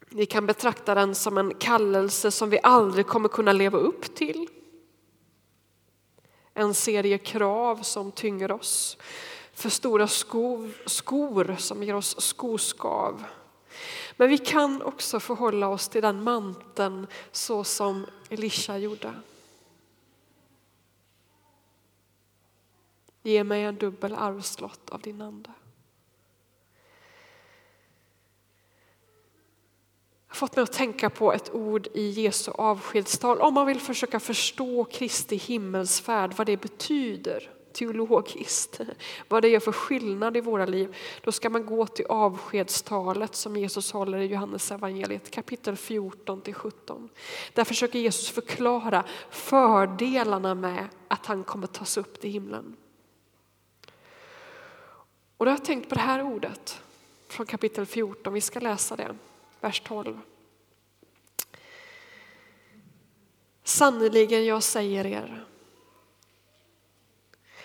Vi 0.08 0.26
kan 0.26 0.46
betrakta 0.46 0.94
den 0.94 1.14
som 1.14 1.38
en 1.38 1.54
kallelse 1.54 2.30
som 2.30 2.50
vi 2.50 2.60
aldrig 2.62 3.06
kommer 3.06 3.28
kunna 3.28 3.52
leva 3.52 3.78
upp 3.78 4.14
till. 4.14 4.48
En 6.54 6.74
serie 6.74 7.18
krav 7.18 7.82
som 7.82 8.12
tynger 8.12 8.52
oss. 8.52 8.96
För 9.52 9.68
stora 9.68 10.08
skor, 10.08 10.70
skor 10.86 11.56
som 11.58 11.82
ger 11.82 11.94
oss 11.94 12.20
skoskav. 12.20 13.24
Men 14.16 14.28
vi 14.28 14.38
kan 14.38 14.82
också 14.82 15.20
förhålla 15.20 15.68
oss 15.68 15.88
till 15.88 16.02
den 16.02 16.22
manteln 16.22 17.06
så 17.32 17.64
som 17.64 18.06
Elisha 18.30 18.78
gjorde. 18.78 19.14
Ge 23.22 23.44
mig 23.44 23.62
en 23.62 23.76
dubbel 23.76 24.14
arvslott 24.14 24.90
av 24.90 25.00
din 25.00 25.22
ande. 25.22 25.50
Jag 30.26 30.34
har 30.34 30.38
fått 30.38 30.56
mig 30.56 30.62
att 30.62 30.72
tänka 30.72 31.10
på 31.10 31.32
ett 31.32 31.54
ord 31.54 31.88
i 31.94 32.08
Jesu 32.10 32.50
avskedstal. 32.50 33.40
Om 33.40 33.54
man 33.54 33.66
vill 33.66 33.80
försöka 33.80 34.20
förstå 34.20 34.84
Kristi 34.84 35.36
himmelsfärd, 35.36 36.34
vad 36.36 36.46
det 36.46 36.56
betyder 36.56 37.50
teologiskt, 37.72 38.80
vad 39.28 39.42
det 39.42 39.48
gör 39.48 39.60
för 39.60 39.72
skillnad 39.72 40.36
i 40.36 40.40
våra 40.40 40.66
liv, 40.66 40.96
då 41.20 41.32
ska 41.32 41.50
man 41.50 41.66
gå 41.66 41.86
till 41.86 42.06
avskedstalet 42.06 43.34
som 43.34 43.56
Jesus 43.56 43.92
håller 43.92 44.18
i 44.18 44.26
Johannes 44.26 44.72
evangeliet 44.72 45.30
kapitel 45.30 45.76
14 45.76 46.40
till 46.40 46.54
17. 46.54 47.08
Där 47.52 47.64
försöker 47.64 47.98
Jesus 47.98 48.30
förklara 48.30 49.04
fördelarna 49.30 50.54
med 50.54 50.88
att 51.08 51.26
han 51.26 51.44
kommer 51.44 51.66
tas 51.66 51.96
upp 51.96 52.20
till 52.20 52.30
himlen. 52.30 52.76
Och 55.36 55.44
då 55.44 55.50
har 55.50 55.58
jag 55.58 55.64
tänkt 55.64 55.88
på 55.88 55.94
det 55.94 56.00
här 56.00 56.22
ordet 56.22 56.82
från 57.28 57.46
kapitel 57.46 57.86
14, 57.86 58.32
vi 58.32 58.40
ska 58.40 58.60
läsa 58.60 58.96
det, 58.96 59.16
vers 59.60 59.80
12. 59.80 60.20
Sannerligen, 63.64 64.44
jag 64.44 64.62
säger 64.62 65.06
er, 65.06 65.44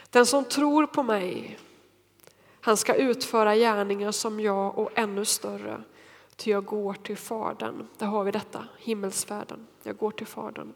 den 0.10 0.26
som 0.26 0.46
tror 0.46 0.86
på 0.86 1.04
mig, 1.04 1.60
han 2.62 2.78
ska 2.78 2.96
utföra 2.96 3.56
gärningar 3.56 4.12
som 4.12 4.40
jag 4.40 4.78
och 4.78 4.92
ännu 4.96 5.26
större. 5.26 5.84
Ty 6.36 6.52
jag 6.52 6.66
går 6.66 6.94
till 6.94 7.18
Fadern. 7.18 7.88
Där 7.98 8.06
har 8.06 8.24
vi 8.24 8.32
detta, 8.32 8.68
himmelsfärden. 8.78 9.68
Jag 9.84 9.98
går 9.98 10.12
till 10.12 10.28
Fadern. 10.28 10.74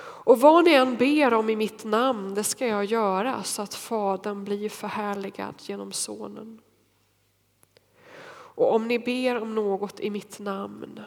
Och 0.00 0.40
vad 0.40 0.64
ni 0.64 0.72
än 0.72 0.96
ber 0.96 1.34
om 1.34 1.50
i 1.50 1.56
mitt 1.56 1.84
namn, 1.84 2.34
det 2.34 2.44
ska 2.44 2.66
jag 2.66 2.84
göra 2.84 3.42
så 3.42 3.62
att 3.62 3.74
Fadern 3.74 4.44
blir 4.44 4.68
förhärligad 4.68 5.54
genom 5.58 5.92
Sonen. 5.92 6.60
Och 8.30 8.74
om 8.74 8.88
ni 8.88 8.98
ber 8.98 9.42
om 9.42 9.54
något 9.54 10.00
i 10.00 10.10
mitt 10.10 10.38
namn, 10.38 11.00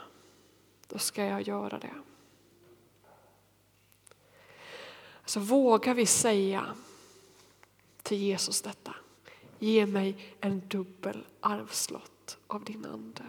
då 0.87 0.97
ska 0.97 1.25
jag 1.25 1.41
göra 1.41 1.79
det. 1.79 1.93
Så 5.25 5.39
vågar 5.39 5.93
vi 5.93 6.05
säga 6.05 6.65
till 8.03 8.17
Jesus 8.17 8.61
detta. 8.61 8.95
Ge 9.59 9.85
mig 9.85 10.35
en 10.39 10.61
dubbel 10.67 11.25
arvslott 11.39 12.37
av 12.47 12.63
din 12.63 12.85
ande. 12.85 13.23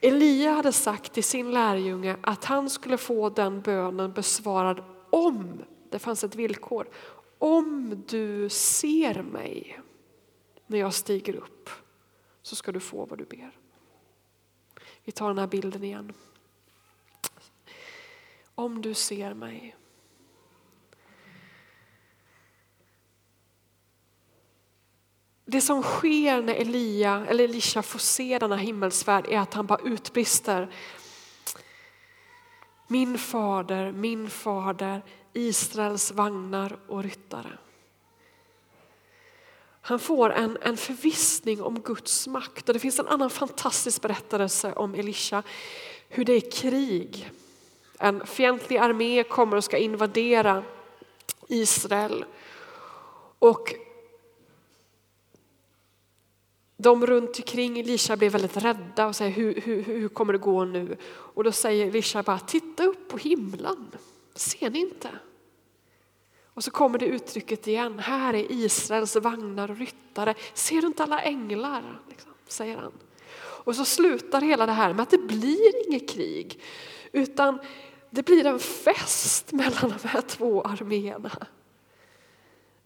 Elia 0.00 0.52
hade 0.52 0.72
sagt 0.72 1.12
till 1.12 1.24
sin 1.24 1.50
lärjunge 1.50 2.16
att 2.20 2.44
han 2.44 2.70
skulle 2.70 2.98
få 2.98 3.30
den 3.30 3.60
bönen 3.60 4.12
besvarad 4.12 4.84
om, 5.10 5.62
det 5.90 5.98
fanns 5.98 6.24
ett 6.24 6.34
villkor, 6.34 6.88
om 7.38 8.02
du 8.08 8.48
ser 8.48 9.22
mig 9.22 9.80
när 10.66 10.78
jag 10.78 10.94
stiger 10.94 11.36
upp 11.36 11.70
så 12.42 12.56
ska 12.56 12.72
du 12.72 12.80
få 12.80 13.04
vad 13.04 13.18
du 13.18 13.24
ber. 13.24 13.58
Vi 15.04 15.12
tar 15.12 15.28
den 15.28 15.38
här 15.38 15.46
bilden 15.46 15.84
igen. 15.84 16.12
Om 18.54 18.82
du 18.82 18.94
ser 18.94 19.34
mig 19.34 19.76
Det 25.56 25.60
som 25.60 25.82
sker 25.82 26.42
när 26.42 26.54
Elia, 26.54 27.26
eller 27.28 27.44
Elisha 27.44 27.82
får 27.82 27.98
se 27.98 28.38
denna 28.38 28.56
himmelsfärd 28.56 29.26
är 29.28 29.38
att 29.38 29.54
han 29.54 29.66
bara 29.66 29.78
utbrister. 29.84 30.68
Min 32.88 33.18
fader, 33.18 33.92
min 33.92 34.30
fader, 34.30 35.02
Israels 35.32 36.12
vagnar 36.12 36.78
och 36.88 37.02
ryttare. 37.02 37.58
Han 39.80 39.98
får 39.98 40.30
en, 40.30 40.58
en 40.62 40.76
förvissning 40.76 41.62
om 41.62 41.80
Guds 41.80 42.26
makt. 42.26 42.68
Och 42.68 42.72
det 42.74 42.80
finns 42.80 42.98
en 42.98 43.08
annan 43.08 43.30
fantastisk 43.30 44.02
berättelse 44.02 44.72
om 44.72 44.94
Elisha, 44.94 45.42
hur 46.08 46.24
det 46.24 46.32
är 46.32 46.50
krig. 46.50 47.30
En 47.98 48.26
fientlig 48.26 48.76
armé 48.76 49.22
kommer 49.22 49.56
och 49.56 49.64
ska 49.64 49.76
invadera 49.76 50.62
Israel. 51.48 52.24
Och 53.38 53.74
de 56.76 57.06
runt 57.06 57.38
omkring 57.38 57.78
Elisha 57.78 58.16
blev 58.16 58.32
väldigt 58.32 58.56
rädda 58.56 59.06
och 59.06 59.16
säger 59.16 59.30
hur, 59.30 59.60
hur, 59.60 59.82
hur 59.82 60.08
kommer 60.08 60.32
det 60.32 60.38
gå 60.38 60.64
nu? 60.64 60.96
Och 61.06 61.44
då 61.44 61.52
säger 61.52 61.86
Elisha 61.86 62.22
bara 62.22 62.38
titta 62.38 62.84
upp 62.84 63.08
på 63.08 63.18
himlen, 63.18 63.90
ser 64.34 64.70
ni 64.70 64.78
inte? 64.78 65.08
Och 66.44 66.64
så 66.64 66.70
kommer 66.70 66.98
det 66.98 67.06
uttrycket 67.06 67.66
igen, 67.66 67.98
här 67.98 68.34
är 68.34 68.52
Israels 68.52 69.16
vagnar 69.16 69.70
och 69.70 69.78
ryttare, 69.78 70.34
ser 70.54 70.80
du 70.80 70.86
inte 70.86 71.02
alla 71.02 71.22
änglar? 71.22 72.00
Liksom, 72.08 72.32
säger 72.48 72.76
han. 72.76 72.92
Och 73.38 73.76
så 73.76 73.84
slutar 73.84 74.40
hela 74.40 74.66
det 74.66 74.72
här 74.72 74.92
med 74.92 75.02
att 75.02 75.10
det 75.10 75.18
blir 75.18 75.88
inget 75.88 76.08
krig 76.08 76.60
utan 77.12 77.58
det 78.10 78.22
blir 78.22 78.46
en 78.46 78.58
fest 78.58 79.52
mellan 79.52 79.94
de 80.02 80.08
här 80.08 80.20
två 80.20 80.62
arméerna. 80.62 81.46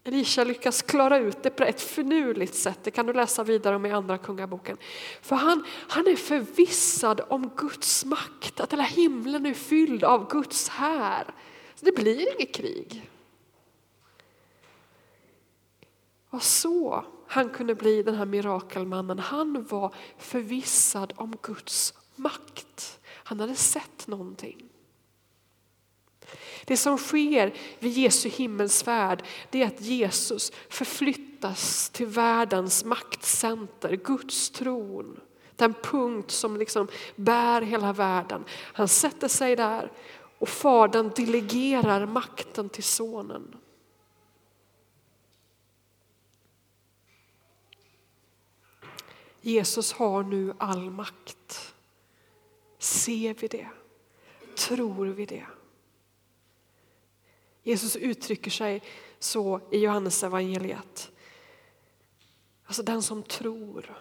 Elisha 0.03 0.43
lyckas 0.43 0.81
klara 0.81 1.17
ut 1.17 1.43
det 1.43 1.49
på 1.49 1.63
ett 1.63 1.81
finurligt 1.81 2.55
sätt. 2.55 2.79
Det 2.83 2.91
kan 2.91 3.05
du 3.05 3.13
läsa 3.13 3.43
vidare 3.43 3.75
om 3.75 3.85
i 3.85 3.91
andra 3.91 4.17
kungaboken. 4.17 4.77
För 5.21 5.35
han, 5.35 5.65
han 5.89 6.07
är 6.07 6.15
förvissad 6.15 7.21
om 7.27 7.49
Guds 7.57 8.05
makt, 8.05 8.59
att 8.59 8.73
hela 8.73 8.83
himlen 8.83 9.45
är 9.45 9.53
fylld 9.53 10.03
av 10.03 10.29
Guds 10.29 10.69
här. 10.69 11.23
Så 11.75 11.85
det 11.85 11.91
blir 11.91 12.35
inget 12.35 12.55
krig. 12.55 13.09
Och 16.29 16.43
så 16.43 17.05
han 17.27 17.49
kunde 17.49 17.75
bli 17.75 18.03
den 18.03 18.15
här 18.15 18.25
mirakelmannen. 18.25 19.19
Han 19.19 19.65
var 19.65 19.93
förvissad 20.17 21.13
om 21.15 21.35
Guds 21.41 21.93
makt. 22.15 22.99
Han 23.07 23.39
hade 23.39 23.55
sett 23.55 24.07
någonting. 24.07 24.70
Det 26.71 26.77
som 26.77 26.97
sker 26.97 27.53
vid 27.79 27.91
Jesu 27.91 28.29
himmelsfärd 28.29 29.23
det 29.49 29.63
är 29.63 29.67
att 29.67 29.81
Jesus 29.81 30.51
förflyttas 30.69 31.89
till 31.89 32.07
världens 32.07 32.85
maktcenter, 32.85 33.95
Guds 33.95 34.49
tron. 34.49 35.19
Den 35.55 35.73
punkt 35.73 36.31
som 36.31 36.57
liksom 36.57 36.87
bär 37.15 37.61
hela 37.61 37.93
världen. 37.93 38.43
Han 38.49 38.87
sätter 38.87 39.27
sig 39.27 39.55
där 39.55 39.91
och 40.39 40.49
Fadern 40.49 41.11
delegerar 41.15 42.05
makten 42.05 42.69
till 42.69 42.83
Sonen. 42.83 43.55
Jesus 49.41 49.93
har 49.93 50.23
nu 50.23 50.53
all 50.57 50.89
makt. 50.89 51.73
Ser 52.77 53.33
vi 53.33 53.47
det? 53.47 53.69
Tror 54.55 55.05
vi 55.05 55.25
det? 55.25 55.45
Jesus 57.63 57.95
uttrycker 57.95 58.51
sig 58.51 58.81
så 59.19 59.61
i 59.71 59.77
Johannes 59.77 60.23
evangeliet. 60.23 61.11
Alltså 62.65 62.83
den 62.83 63.01
som 63.01 63.23
tror. 63.23 63.97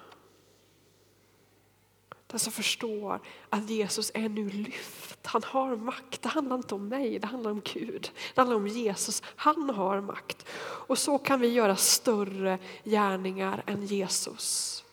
Den 2.26 2.40
som 2.40 2.52
förstår 2.52 3.20
att 3.48 3.70
Jesus 3.70 4.10
är 4.14 4.28
nu 4.28 4.50
lyft. 4.50 5.26
Han 5.26 5.42
har 5.42 5.76
makt. 5.76 6.22
Det 6.22 6.28
handlar 6.28 6.56
inte 6.56 6.74
om 6.74 6.88
mig, 6.88 7.18
det 7.18 7.26
handlar 7.26 7.50
om 7.50 7.62
Gud. 7.74 8.10
Det 8.34 8.40
handlar 8.40 8.56
om 8.56 8.66
Jesus. 8.66 9.22
Han 9.26 9.70
har 9.70 10.00
makt. 10.00 10.46
Och 10.60 10.98
så 10.98 11.18
kan 11.18 11.40
vi 11.40 11.48
göra 11.48 11.76
större 11.76 12.58
gärningar 12.84 13.62
än 13.66 13.86
Jesus. 13.86 14.84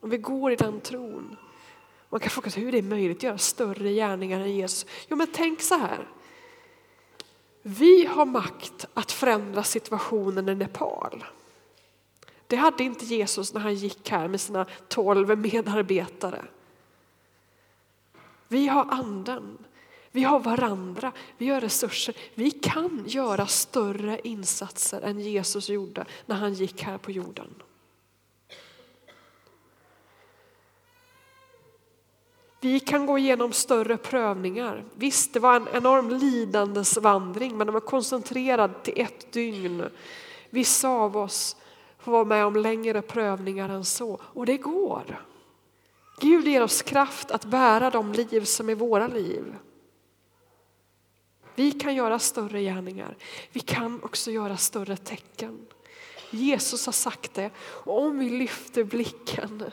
Om 0.00 0.10
vi 0.10 0.18
går 0.18 0.52
i 0.52 0.56
den 0.56 0.80
tron. 0.80 1.36
Man 2.08 2.20
kan 2.20 2.30
fråga 2.30 2.50
sig 2.50 2.62
hur 2.62 2.72
det 2.72 2.78
är 2.78 2.82
möjligt 2.82 3.16
att 3.16 3.22
göra 3.22 3.38
större 3.38 3.92
gärningar 3.92 4.40
än 4.40 4.54
Jesus. 4.54 4.86
Jo 5.08 5.16
men 5.16 5.26
tänk 5.32 5.60
så 5.60 5.78
här. 5.78 6.08
Vi 7.66 8.06
har 8.06 8.26
makt 8.26 8.86
att 8.94 9.12
förändra 9.12 9.62
situationen 9.62 10.48
i 10.48 10.54
Nepal. 10.54 11.24
Det 12.46 12.56
hade 12.56 12.84
inte 12.84 13.04
Jesus 13.04 13.54
när 13.54 13.60
han 13.60 13.74
gick 13.74 14.10
här 14.10 14.28
med 14.28 14.40
sina 14.40 14.66
tolv 14.88 15.38
medarbetare. 15.38 16.44
Vi 18.48 18.68
har 18.68 18.86
anden, 18.90 19.58
vi 20.10 20.22
har 20.22 20.40
varandra, 20.40 21.12
vi 21.38 21.48
har 21.48 21.60
resurser. 21.60 22.16
Vi 22.34 22.50
kan 22.50 23.04
göra 23.06 23.46
större 23.46 24.20
insatser 24.24 25.00
än 25.00 25.20
Jesus 25.20 25.68
gjorde 25.68 26.04
när 26.26 26.36
han 26.36 26.54
gick 26.54 26.82
här 26.82 26.98
på 26.98 27.10
jorden. 27.10 27.54
Vi 32.64 32.80
kan 32.80 33.06
gå 33.06 33.18
igenom 33.18 33.52
större 33.52 33.96
prövningar. 33.96 34.84
Visst, 34.94 35.32
det 35.32 35.40
var 35.40 35.56
en 35.56 35.68
enorm 35.72 36.10
lidandesvandring 36.10 37.56
men 37.56 37.66
den 37.66 37.74
var 37.74 37.80
koncentrerad 37.80 38.82
till 38.82 39.00
ett 39.00 39.32
dygn. 39.32 39.84
Vissa 40.50 40.88
av 40.88 41.16
oss 41.16 41.56
får 41.98 42.12
vara 42.12 42.24
med 42.24 42.46
om 42.46 42.56
längre 42.56 43.02
prövningar 43.02 43.68
än 43.68 43.84
så 43.84 44.20
och 44.22 44.46
det 44.46 44.56
går. 44.56 45.26
Gud 46.20 46.48
ger 46.48 46.62
oss 46.62 46.82
kraft 46.82 47.30
att 47.30 47.44
bära 47.44 47.90
de 47.90 48.12
liv 48.12 48.44
som 48.44 48.68
är 48.68 48.74
våra 48.74 49.06
liv. 49.06 49.54
Vi 51.54 51.72
kan 51.72 51.94
göra 51.94 52.18
större 52.18 52.62
gärningar. 52.62 53.16
Vi 53.52 53.60
kan 53.60 54.02
också 54.02 54.30
göra 54.30 54.56
större 54.56 54.96
tecken. 54.96 55.66
Jesus 56.30 56.86
har 56.86 56.92
sagt 56.92 57.34
det 57.34 57.50
och 57.58 58.02
om 58.02 58.18
vi 58.18 58.30
lyfter 58.30 58.84
blicken 58.84 59.64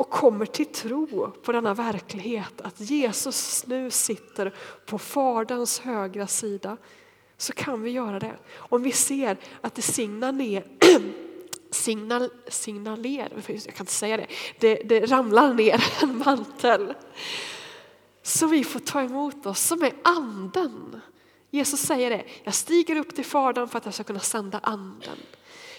och 0.00 0.10
kommer 0.10 0.46
till 0.46 0.66
tro 0.66 1.30
på 1.42 1.52
denna 1.52 1.74
verklighet 1.74 2.60
att 2.60 2.80
Jesus 2.80 3.66
nu 3.66 3.90
sitter 3.90 4.54
på 4.86 4.98
Faderns 4.98 5.80
högra 5.80 6.26
sida 6.26 6.76
så 7.36 7.52
kan 7.52 7.82
vi 7.82 7.90
göra 7.90 8.18
det. 8.18 8.36
Om 8.56 8.82
vi 8.82 8.92
ser 8.92 9.36
att 9.60 9.74
det 9.74 9.82
signaler, 9.82 10.64
signal, 11.70 12.30
signalerar, 12.48 13.32
jag 13.46 13.62
kan 13.62 13.82
inte 13.82 13.92
säga 13.92 14.16
det, 14.16 14.26
det, 14.58 14.74
det 14.74 15.06
ramlar 15.06 15.54
ner 15.54 15.84
en 16.02 16.18
mantel 16.18 16.94
så 18.22 18.46
vi 18.46 18.64
får 18.64 18.80
ta 18.80 19.02
emot 19.02 19.46
oss, 19.46 19.60
som 19.60 19.82
är 19.82 19.92
anden. 20.02 21.00
Jesus 21.50 21.80
säger 21.80 22.10
det, 22.10 22.24
jag 22.44 22.54
stiger 22.54 22.96
upp 22.96 23.14
till 23.14 23.24
Fadern 23.24 23.68
för 23.68 23.78
att 23.78 23.84
jag 23.84 23.94
ska 23.94 24.04
kunna 24.04 24.20
sända 24.20 24.58
anden. 24.62 25.18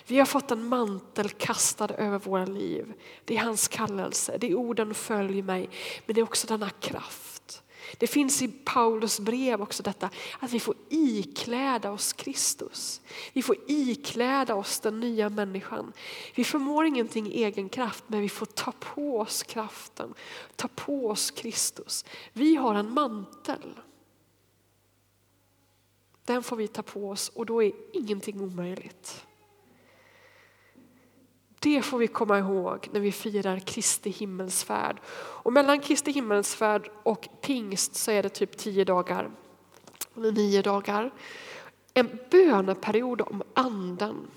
Vi 0.08 0.20
har 0.20 0.26
fått 0.26 0.52
en 0.52 0.68
mantel 0.68 1.30
kastad 1.30 1.88
över 1.88 2.20
våra 2.20 2.46
liv. 2.46 2.94
Det 3.26 3.38
är 3.38 3.42
hans 3.42 3.68
kallelse, 3.68 4.38
det 4.38 4.52
är 4.52 4.56
orden 4.56 4.94
följ 4.94 5.42
mig, 5.42 5.70
men 6.06 6.16
det 6.16 6.22
är 6.22 6.24
också 6.24 6.48
denna 6.48 6.70
kraft. 6.70 7.64
Det 7.98 8.08
finns 8.08 8.42
i 8.42 8.48
Paulus 8.48 9.20
brev 9.20 9.62
också 9.62 9.84
detta 9.84 10.10
att 10.40 10.52
vi 10.52 10.60
får 10.60 10.76
ikläda 10.90 11.92
oss 11.92 12.14
Kristus. 12.14 13.02
Vi 13.34 13.42
får 13.42 13.56
ikläda 13.68 14.56
oss 14.56 14.80
den 14.80 15.00
nya 15.00 15.30
människan. 15.30 15.94
Vi 16.36 16.44
förmår 16.44 16.86
ingenting 16.86 17.28
i 17.28 17.44
egen 17.44 17.70
kraft 17.70 18.04
men 18.08 18.22
vi 18.22 18.30
får 18.30 18.46
ta 18.46 18.72
på 18.72 19.20
oss 19.20 19.44
kraften, 19.44 20.14
ta 20.56 20.68
på 20.68 21.08
oss 21.08 21.32
Kristus. 21.32 22.06
Vi 22.34 22.56
har 22.56 22.76
en 22.76 22.94
mantel. 22.94 23.80
Den 26.26 26.44
får 26.44 26.56
vi 26.56 26.68
ta 26.68 26.82
på 26.82 27.10
oss 27.10 27.30
och 27.30 27.46
då 27.46 27.64
är 27.64 27.72
ingenting 27.94 28.42
omöjligt. 28.42 29.26
Det 31.64 31.82
får 31.82 31.98
vi 31.98 32.08
komma 32.08 32.40
ihåg 32.40 32.90
när 32.92 33.00
vi 33.00 33.12
firar 33.12 33.60
Kristi 33.60 34.10
himmelsfärd. 34.10 35.00
Och 35.14 35.54
mellan 35.54 35.80
Kristi 35.80 36.12
himmelsfärd 36.12 36.90
och 37.04 37.28
pingst 37.42 37.96
så 37.96 38.12
är 38.12 38.24
det 38.24 38.30
typ 38.30 38.58
tio 38.58 38.84
dagar, 38.84 39.32
eller 40.18 40.32
nio 40.32 40.62
dagar. 40.62 41.12
En 41.94 42.20
böneperiod 42.32 43.22
om 43.22 43.44
anden. 43.54 44.28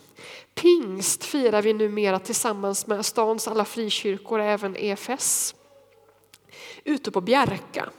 Pingst 0.55 1.25
firar 1.25 1.63
vi 1.63 1.73
numera 1.73 2.19
tillsammans 2.19 2.87
med 2.87 3.07
stans 3.07 3.49
alla 3.49 3.65
frikyrkor, 3.65 4.41
även 4.41 4.77
EFS, 4.77 5.55
ute 6.85 7.11
på 7.11 7.21
Bjärka. 7.21 7.91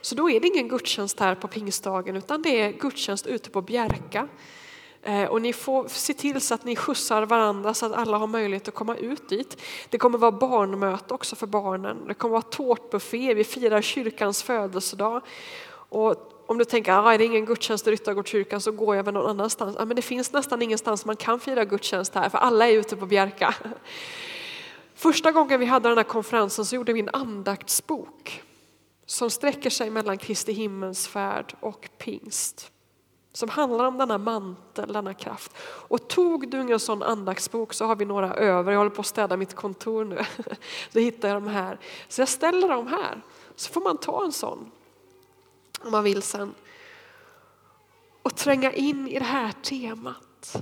Så 0.00 0.14
då 0.14 0.30
är 0.30 0.40
det 0.40 0.46
ingen 0.46 0.68
gudstjänst 0.68 1.20
här 1.20 1.34
på 1.34 1.48
pingstdagen 1.48 2.16
utan 2.16 2.42
det 2.42 2.60
är 2.60 2.72
gudstjänst 2.72 3.26
ute 3.26 3.50
på 3.50 3.62
Bjärka 3.62 4.28
Eh, 5.02 5.24
och 5.24 5.42
ni 5.42 5.52
får 5.52 5.88
se 5.88 6.14
till 6.14 6.40
så 6.40 6.54
att 6.54 6.64
ni 6.64 6.76
skjutsar 6.76 7.26
varandra 7.26 7.74
så 7.74 7.86
att 7.86 7.92
alla 7.92 8.18
har 8.18 8.26
möjlighet 8.26 8.68
att 8.68 8.74
komma 8.74 8.96
ut 8.96 9.28
dit. 9.28 9.60
Det 9.88 9.98
kommer 9.98 10.18
vara 10.18 10.32
barnmöte 10.32 11.14
också 11.14 11.36
för 11.36 11.46
barnen. 11.46 12.04
Det 12.08 12.14
kommer 12.14 12.32
vara 12.32 12.42
tårtbuffé. 12.42 13.34
Vi 13.34 13.44
firar 13.44 13.82
kyrkans 13.82 14.42
födelsedag. 14.42 15.22
Och 15.88 16.32
om 16.46 16.58
du 16.58 16.64
tänker 16.64 16.92
att 16.92 17.04
ah, 17.04 17.12
är 17.12 17.18
det 17.18 17.24
ingen 17.24 17.44
gudstjänst 17.44 17.86
i 17.86 17.90
Ryttargårdskyrkan 17.90 18.60
så 18.60 18.72
går 18.72 18.96
jag 18.96 19.04
väl 19.04 19.14
någon 19.14 19.30
annanstans. 19.30 19.76
Ja, 19.78 19.84
men 19.84 19.96
det 19.96 20.02
finns 20.02 20.32
nästan 20.32 20.62
ingenstans 20.62 21.04
man 21.04 21.16
kan 21.16 21.40
fira 21.40 21.64
gudstjänst 21.64 22.14
här 22.14 22.28
för 22.28 22.38
alla 22.38 22.68
är 22.68 22.72
ute 22.72 22.96
på 22.96 23.06
Bjärka. 23.06 23.54
Första 24.94 25.32
gången 25.32 25.60
vi 25.60 25.66
hade 25.66 25.88
den 25.88 25.98
här 25.98 26.04
konferensen 26.04 26.64
så 26.64 26.76
gjorde 26.76 26.92
vi 26.92 27.00
en 27.00 27.10
andaktsbok 27.12 28.42
som 29.06 29.30
sträcker 29.30 29.70
sig 29.70 29.90
mellan 29.90 30.18
Kristi 30.18 30.52
himmelsfärd 30.52 31.54
och 31.60 31.88
pingst 31.98 32.72
som 33.32 33.48
handlar 33.48 33.84
om 33.84 33.98
denna 33.98 34.18
mantel, 34.18 34.92
denna 34.92 35.14
kraft. 35.14 35.52
Och 35.60 36.08
tog 36.08 36.48
du 36.48 36.60
ingen 36.60 36.80
sån 36.80 37.02
andaktsbok 37.02 37.72
så 37.72 37.84
har 37.84 37.96
vi 37.96 38.04
några 38.04 38.34
över. 38.34 38.72
Jag 38.72 38.78
håller 38.78 38.90
på 38.90 39.00
att 39.00 39.06
städa 39.06 39.36
mitt 39.36 39.54
kontor 39.54 40.04
nu. 40.04 40.24
Så 40.92 40.98
hittar 40.98 41.28
jag 41.28 41.42
de 41.42 41.48
här. 41.48 41.78
Så 42.08 42.20
jag 42.20 42.28
ställer 42.28 42.68
dem 42.68 42.86
här. 42.86 43.22
Så 43.56 43.72
får 43.72 43.80
man 43.80 43.98
ta 43.98 44.24
en 44.24 44.32
sån 44.32 44.70
om 45.84 45.92
man 45.92 46.04
vill 46.04 46.22
sen. 46.22 46.54
Och 48.22 48.36
tränga 48.36 48.72
in 48.72 49.08
i 49.08 49.18
det 49.18 49.24
här 49.24 49.52
temat. 49.52 50.56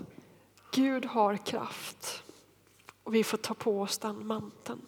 Gud 0.73 1.05
har 1.07 1.37
kraft 1.37 2.23
och 3.05 3.15
vi 3.15 3.25
får 3.25 3.39
ta 3.39 3.55
på 3.55 3.81
oss 3.81 3.99
den 3.99 4.27
manteln. 4.27 4.87